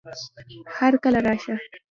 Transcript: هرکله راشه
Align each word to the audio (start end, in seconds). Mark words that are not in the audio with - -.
هرکله 0.77 1.17
راشه 1.25 1.53